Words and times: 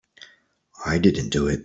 I 0.85 0.97
didn't 0.97 1.29
do 1.29 1.45
it. 1.47 1.59